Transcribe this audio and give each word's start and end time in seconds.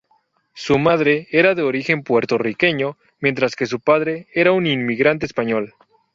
Su 0.55 0.79
madre 0.79 1.27
era 1.29 1.53
de 1.53 1.61
origen 1.61 2.01
puertorriqueño 2.01 2.97
mientras 3.19 3.55
que 3.55 3.67
su 3.67 3.79
padre 3.79 4.29
era 4.33 4.51
un 4.51 4.65
inmigrante 4.65 5.27
español. 5.27 5.75